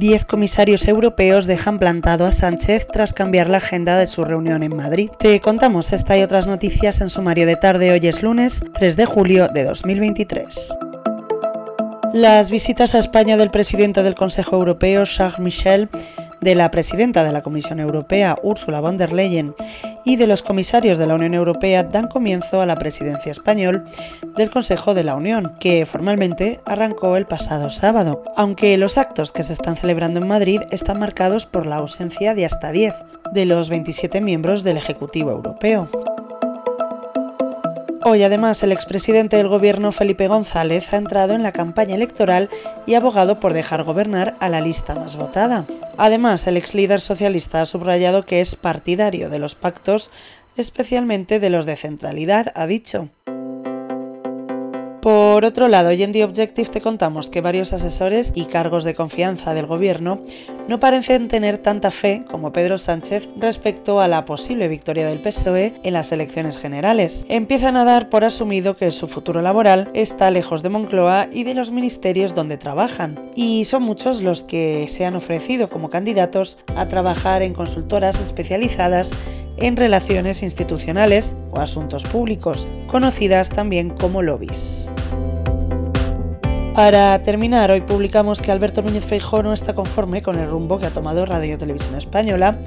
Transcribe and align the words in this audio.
Diez 0.00 0.24
comisarios 0.24 0.88
europeos 0.88 1.44
dejan 1.44 1.78
plantado 1.78 2.24
a 2.24 2.32
Sánchez 2.32 2.86
tras 2.90 3.12
cambiar 3.12 3.50
la 3.50 3.58
agenda 3.58 3.98
de 3.98 4.06
su 4.06 4.24
reunión 4.24 4.62
en 4.62 4.74
Madrid. 4.74 5.10
Te 5.18 5.38
contamos 5.40 5.92
esta 5.92 6.16
y 6.16 6.22
otras 6.22 6.46
noticias 6.46 7.02
en 7.02 7.10
sumario 7.10 7.44
de 7.44 7.56
tarde. 7.56 7.90
Hoy 7.90 8.00
es 8.08 8.22
lunes 8.22 8.64
3 8.72 8.96
de 8.96 9.04
julio 9.04 9.48
de 9.48 9.64
2023. 9.64 10.78
Las 12.14 12.50
visitas 12.50 12.94
a 12.94 12.98
España 12.98 13.36
del 13.36 13.50
presidente 13.50 14.02
del 14.02 14.14
Consejo 14.14 14.56
Europeo, 14.56 15.04
Charles 15.04 15.38
Michel, 15.38 15.90
de 16.40 16.54
la 16.54 16.70
presidenta 16.70 17.22
de 17.22 17.32
la 17.32 17.42
Comisión 17.42 17.78
Europea, 17.78 18.38
Ursula 18.42 18.80
von 18.80 18.96
der 18.96 19.12
Leyen, 19.12 19.54
y 20.04 20.16
de 20.16 20.26
los 20.26 20.42
comisarios 20.42 20.98
de 20.98 21.06
la 21.06 21.14
Unión 21.14 21.34
Europea 21.34 21.82
dan 21.82 22.08
comienzo 22.08 22.60
a 22.60 22.66
la 22.66 22.76
presidencia 22.76 23.32
español 23.32 23.84
del 24.36 24.50
Consejo 24.50 24.94
de 24.94 25.04
la 25.04 25.14
Unión, 25.14 25.54
que 25.60 25.86
formalmente 25.86 26.60
arrancó 26.64 27.16
el 27.16 27.26
pasado 27.26 27.70
sábado, 27.70 28.22
aunque 28.36 28.76
los 28.76 28.98
actos 28.98 29.32
que 29.32 29.42
se 29.42 29.52
están 29.52 29.76
celebrando 29.76 30.20
en 30.20 30.28
Madrid 30.28 30.60
están 30.70 30.98
marcados 30.98 31.46
por 31.46 31.66
la 31.66 31.76
ausencia 31.76 32.34
de 32.34 32.44
hasta 32.44 32.72
10 32.72 32.94
de 33.32 33.44
los 33.46 33.68
27 33.68 34.20
miembros 34.20 34.62
del 34.62 34.76
Ejecutivo 34.76 35.30
Europeo. 35.30 35.88
Hoy 38.02 38.22
además 38.22 38.62
el 38.62 38.72
expresidente 38.72 39.36
del 39.36 39.48
gobierno 39.48 39.92
Felipe 39.92 40.26
González 40.26 40.94
ha 40.94 40.96
entrado 40.96 41.34
en 41.34 41.42
la 41.42 41.52
campaña 41.52 41.96
electoral 41.96 42.48
y 42.86 42.94
ha 42.94 42.98
abogado 42.98 43.38
por 43.40 43.52
dejar 43.52 43.84
gobernar 43.84 44.36
a 44.40 44.48
la 44.48 44.62
lista 44.62 44.94
más 44.94 45.16
votada. 45.16 45.66
Además, 46.02 46.46
el 46.46 46.56
ex 46.56 46.74
líder 46.74 47.02
socialista 47.02 47.60
ha 47.60 47.66
subrayado 47.66 48.24
que 48.24 48.40
es 48.40 48.56
partidario 48.56 49.28
de 49.28 49.38
los 49.38 49.54
pactos, 49.54 50.10
especialmente 50.56 51.40
de 51.40 51.50
los 51.50 51.66
de 51.66 51.76
centralidad, 51.76 52.52
ha 52.54 52.66
dicho. 52.66 53.10
Por 55.10 55.44
otro 55.44 55.66
lado, 55.66 55.88
hoy 55.88 56.04
en 56.04 56.12
The 56.12 56.22
Objective 56.22 56.68
te 56.68 56.80
contamos 56.80 57.30
que 57.30 57.40
varios 57.40 57.72
asesores 57.72 58.30
y 58.36 58.44
cargos 58.44 58.84
de 58.84 58.94
confianza 58.94 59.54
del 59.54 59.66
gobierno 59.66 60.22
no 60.68 60.78
parecen 60.78 61.26
tener 61.26 61.58
tanta 61.58 61.90
fe 61.90 62.24
como 62.30 62.52
Pedro 62.52 62.78
Sánchez 62.78 63.28
respecto 63.36 64.00
a 64.00 64.06
la 64.06 64.24
posible 64.24 64.68
victoria 64.68 65.08
del 65.08 65.20
PSOE 65.20 65.74
en 65.82 65.94
las 65.94 66.12
elecciones 66.12 66.58
generales. 66.58 67.24
Empiezan 67.28 67.76
a 67.76 67.84
dar 67.84 68.08
por 68.08 68.24
asumido 68.24 68.76
que 68.76 68.92
su 68.92 69.08
futuro 69.08 69.42
laboral 69.42 69.90
está 69.94 70.30
lejos 70.30 70.62
de 70.62 70.68
Moncloa 70.68 71.28
y 71.32 71.42
de 71.42 71.54
los 71.54 71.72
ministerios 71.72 72.36
donde 72.36 72.56
trabajan, 72.56 73.30
y 73.34 73.64
son 73.64 73.82
muchos 73.82 74.20
los 74.20 74.44
que 74.44 74.86
se 74.86 75.06
han 75.06 75.16
ofrecido 75.16 75.70
como 75.70 75.90
candidatos 75.90 76.58
a 76.76 76.86
trabajar 76.86 77.42
en 77.42 77.54
consultoras 77.54 78.20
especializadas 78.20 79.16
en 79.56 79.76
relaciones 79.76 80.42
institucionales 80.42 81.34
o 81.50 81.58
asuntos 81.58 82.04
públicos, 82.04 82.68
conocidas 82.86 83.48
también 83.48 83.90
como 83.90 84.22
lobbies. 84.22 84.88
Para 86.82 87.22
terminar, 87.22 87.70
hoy 87.70 87.82
publicamos 87.82 88.40
que 88.40 88.50
Alberto 88.50 88.80
Núñez 88.80 89.04
Feijóo 89.04 89.42
no 89.42 89.52
está 89.52 89.74
conforme 89.74 90.22
con 90.22 90.38
el 90.38 90.48
rumbo 90.48 90.78
que 90.78 90.86
ha 90.86 90.94
tomado 90.94 91.26
Radio 91.26 91.58
Televisión 91.58 91.94
Española 91.94 92.58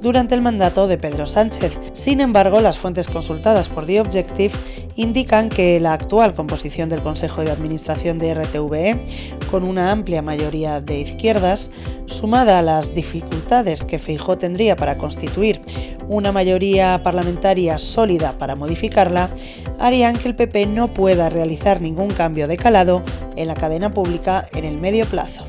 durante 0.00 0.34
el 0.34 0.40
mandato 0.40 0.86
de 0.86 0.96
Pedro 0.96 1.26
Sánchez. 1.26 1.78
Sin 1.92 2.22
embargo, 2.22 2.62
las 2.62 2.78
fuentes 2.78 3.08
consultadas 3.08 3.68
por 3.68 3.84
The 3.84 4.00
Objective 4.00 4.54
indican 4.96 5.50
que 5.50 5.78
la 5.80 5.92
actual 5.92 6.32
composición 6.32 6.88
del 6.88 7.02
Consejo 7.02 7.44
de 7.44 7.50
Administración 7.50 8.16
de 8.16 8.32
RTVE, 8.32 9.02
con 9.50 9.68
una 9.68 9.90
amplia 9.90 10.22
mayoría 10.22 10.80
de 10.80 11.00
izquierdas, 11.00 11.70
sumada 12.06 12.60
a 12.60 12.62
las 12.62 12.94
dificultades 12.94 13.84
que 13.84 13.98
Feijóo 13.98 14.38
tendría 14.38 14.76
para 14.76 14.96
constituir 14.96 15.60
una 16.08 16.32
mayoría 16.32 17.02
parlamentaria 17.02 17.78
sólida 17.78 18.38
para 18.38 18.56
modificarla, 18.56 19.30
harían 19.78 20.18
que 20.18 20.28
el 20.28 20.34
PP 20.34 20.66
no 20.66 20.92
pueda 20.92 21.28
realizar 21.28 21.80
ningún 21.80 22.10
cambio 22.10 22.48
de 22.48 22.56
calado 22.56 23.02
en 23.36 23.48
la 23.48 23.54
cadena 23.54 23.90
pública 23.90 24.46
en 24.52 24.64
el 24.64 24.78
medio 24.78 25.08
plazo. 25.08 25.46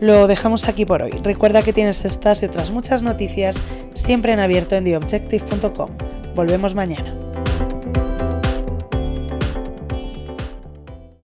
Lo 0.00 0.26
dejamos 0.26 0.68
aquí 0.68 0.84
por 0.84 1.02
hoy. 1.02 1.12
Recuerda 1.22 1.62
que 1.62 1.72
tienes 1.72 2.04
estas 2.04 2.42
y 2.42 2.46
otras 2.46 2.70
muchas 2.70 3.02
noticias 3.02 3.62
siempre 3.94 4.32
en 4.32 4.40
abierto 4.40 4.76
en 4.76 4.84
theobjective.com. 4.84 5.90
Volvemos 6.34 6.74
mañana. 6.74 7.16